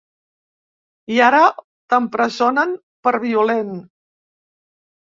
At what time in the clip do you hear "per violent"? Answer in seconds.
3.05-3.75